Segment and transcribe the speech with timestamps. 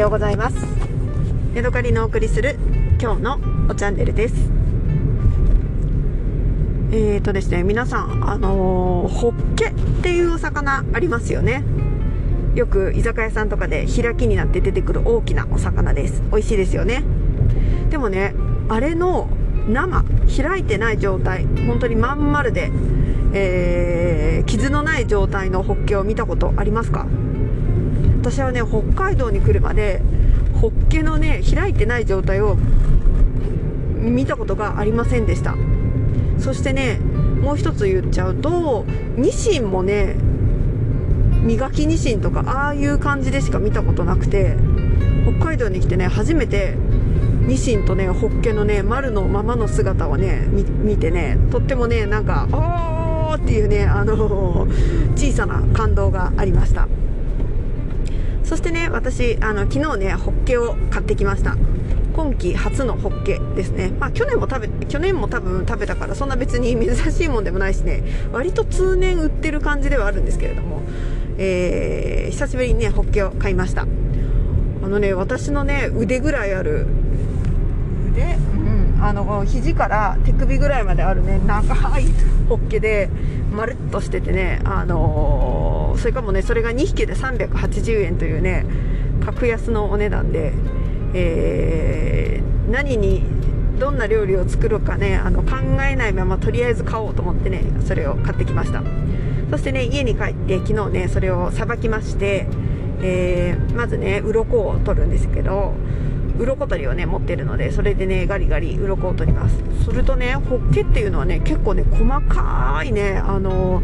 [0.00, 0.56] ようございます。
[1.54, 2.56] ヤドカリのお送りする
[2.98, 4.34] 今日のおチャンネルです。
[6.90, 11.64] えーとですね皆さんあのー、ホッケっていうお魚ありますよね。
[12.54, 16.22] よく居酒屋さんとかで開きになって出てくる大きなお魚です。
[16.30, 17.04] 美味しいですよね。
[17.90, 18.34] でもね
[18.70, 19.28] あれの
[19.68, 20.02] 生
[20.34, 22.70] 開いてない状態本当にまん丸で、
[23.34, 27.06] えー、傷のない状態のホッケを見たことありますか？
[28.20, 30.02] 私はね北海道に来るまで
[30.60, 32.56] ホッケのね開いてない状態を
[33.96, 35.56] 見たことがありませんでした。
[36.38, 36.98] そしてね
[37.42, 38.84] もう一つ言っちゃうと
[39.16, 40.16] ニシンもね
[41.42, 44.56] 磨きニシンとかああいう感じでしか見たことなくて
[45.38, 46.74] 北海道に来てね初めて
[47.46, 54.66] ニシンとねホッケのね丸のままの姿をね見てねとってもねなんかおーっていうねあの
[55.16, 56.86] 小さな感動がありました。
[58.50, 61.56] そしてね私あの昨日ねホッケを買ってきました。
[62.16, 63.90] 今季初のホッケですね。
[63.90, 68.02] まあ去年も食べ去年も多分食べたからそんな別に珍しいもんでもないしね。
[68.32, 70.82] 割と通年売ってる感じではあるんですけれども、
[71.38, 73.82] えー、久しぶりにねホッケを買いました。
[73.82, 73.86] あ
[74.88, 76.88] のね私のね腕ぐらいある。
[78.10, 78.22] 腕？
[78.22, 78.98] うん。
[79.00, 82.06] あの肘から手首ぐらいまであるね長い
[82.48, 83.10] ホッケで
[83.52, 88.66] まるっとしててねあのー、それかもねそれが2匹で380円というね
[89.24, 90.52] 格安のお値段で、
[91.14, 93.22] えー、何に
[93.78, 98.82] どんな料理を作るかねあの考えないままとりあえず買おうと思ってねそれを買ってきました。
[99.50, 102.46] そしてね家に帰って昨日ねそれをさばきまして、
[103.02, 105.74] えー、まずね鱗を取るんですけど
[106.38, 109.56] 鱗取りをね持ってるのでそれでねガリガリ鱗を取ります。
[109.84, 113.82] するとねホッケっていうのはね結構ね細かいねあの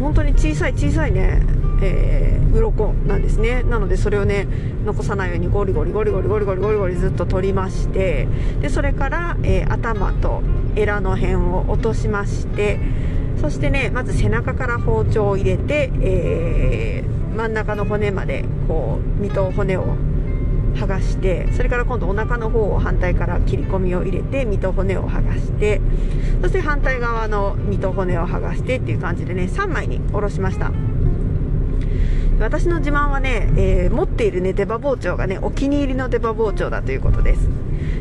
[0.00, 1.42] 本当に小さい小さいね
[1.82, 3.62] えー、鱗なんですね。
[3.62, 4.46] なのでそれをね
[4.84, 8.28] 残さないようにゴリゴリゴリゴリゴリゴリゴリゴリずっと取りまして
[8.60, 10.42] でそれから、えー、頭と
[10.74, 12.78] エラの辺を落としまして
[13.40, 19.96] そしてねまず背中から包丁を入れて、えー、真ん中の骨までこう身と骨を
[20.76, 25.80] 剥がしてそれから今度お腹の方を反対から切り込みを入れて身と骨を剥がして
[26.42, 30.70] そして反対側の身と骨を剥がしてっていう感じでね3枚におろしました。
[32.38, 37.48] 私の自慢はね、えー、持っているね出刃包丁がねお気に入りの出刃包丁だということです。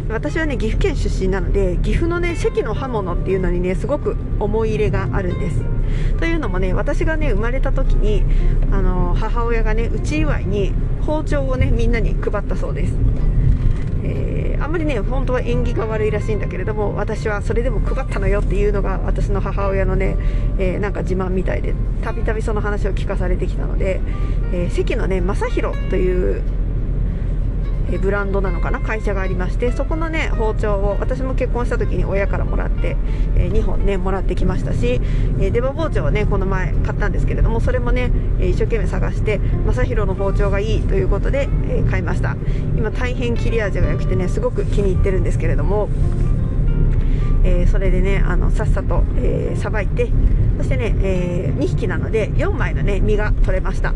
[0.09, 5.74] 私はね岐阜県出身なので岐阜のね関の刃物っていうのにねすごく思い入れがあるんです。
[6.19, 8.23] というのもね私がね生まれた時に
[8.71, 10.73] あの母親がねうち祝いに
[11.05, 12.93] 包丁をねみんなに配ったそうです、
[14.03, 20.17] えー、あんまりね本当は縁起が悪いらしいんだけれども私はそれでも配ったのよっていうのが私の母親のね、
[20.57, 24.01] えー、なんか自慢みたいでたびたびその話を聞かされてきたので、
[24.51, 26.41] えー、関のね正弘という
[27.91, 28.79] えブランドなのかな？
[28.79, 32.97] 会社がありましてそこのね包丁を私も結婚した時に親からもらって、
[33.35, 35.01] え2本ねもらってきましたし、
[35.39, 42.35] え出刃包丁をねこの前買ったんですけれどもそれもね、え一生懸命探して正弘の包丁がいいということで、え買いました。
[42.77, 45.89] 今大変切れ味が良くてねすごく気に入ってるんですけれども
[47.45, 49.03] えー、それでねあのさっさと
[49.55, 50.11] さば、えー、いて
[50.57, 53.93] そしてね、えー、2匹なので4枚のね身が取れました。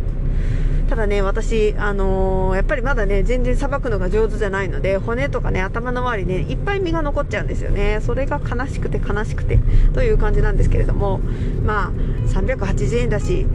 [0.89, 7.99] ただね、私、あのー、やっぱりまだね、全然さばくのが上手じゃないので、骨とかね、頭の周りね、いっぱい身が残っちゃうんですよね。
[8.01, 9.59] それが悲しくて悲しくて、
[9.93, 11.19] という感じなんですけれども、
[11.63, 11.91] まあ、
[12.29, 13.45] 380円だし、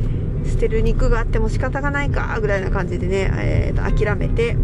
[0.46, 4.56] 捨てる肉があっても仕方がないか、ぐらいな感じでね、えー、と諦めて、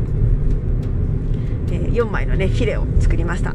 [1.73, 3.53] え、4枚のね、フィレを作りました。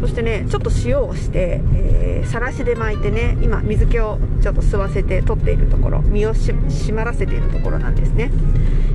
[0.00, 8.30] そしてねちょっと塩をして、え、さらしで巻いてね今水気をちょっと吸わせて取っているところ身を締まらせているところなんですね。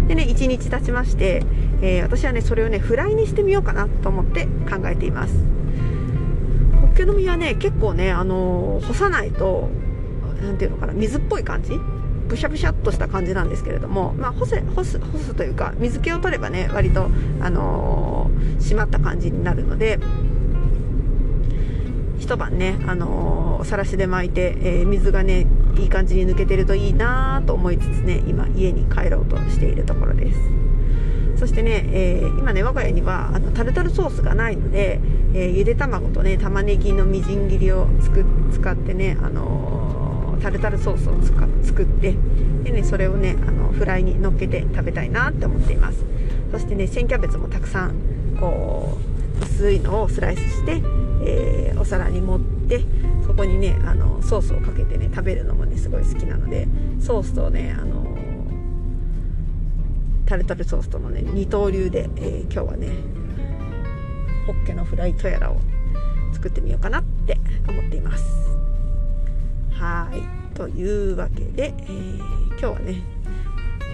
[0.08, 1.44] でね1日経ちまして、
[1.82, 5.34] えー、私はねそれをねフライにしてみようかなと思って考えています。
[6.82, 9.70] ホッケの身はね結構ねあのー、干さないと
[10.42, 11.74] 何ていうのかな水っぽい感じ？
[12.28, 17.08] ブシャブシャっとした感じなんですけれども、まあ、干せ干す干すというか水気を取ればね割と、
[17.40, 20.00] あのー、締まった感じになるので
[22.26, 25.46] 一晩ね、あのー、さらしで巻いて、えー、水がね
[25.78, 30.40] いい感じに抜けてるといいなと思いつつね今家に帰ろうとしているところです。
[31.38, 35.00] そしてね、えー、今ね我が家にはあのタルタルソースがないので、
[35.36, 41.22] えゆで卵とね玉ねぎのみじん切りをつく使ってね、あのタルタルソースを
[41.64, 42.16] 作って
[42.64, 46.04] でねそれをねあのフライにのっけて食べたいなって思っています。
[46.52, 47.94] そしてね鮮キャベツもたくさん
[48.40, 48.98] こ
[49.40, 50.82] う薄いのをスライスして
[51.26, 52.82] えー、お皿に盛って
[53.26, 56.68] そこにねあのソースをかけてね食べるのもねすごい好きなので
[57.00, 58.06] ソースとねあの
[60.26, 62.90] タルタルソースとのね二刀流で、えー、今日はね
[64.48, 65.58] ホッケのフライトやらを
[66.34, 67.38] 作ってみようかなって
[67.68, 68.24] 思っています。
[69.72, 70.56] はい。
[70.56, 72.18] というわけで、えー、
[72.52, 73.15] 今日はね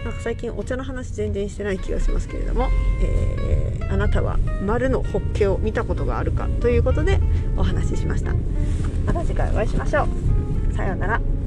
[0.04, 2.70] なんか最近お茶の話全然してない気がしますけれども、
[3.02, 7.20] えー、あなたは丸のホッケを見たことがあるかということで
[7.56, 8.34] お話ししました。
[9.06, 10.08] また次回お会いしましょ
[10.72, 10.74] う。
[10.74, 11.41] さようなら。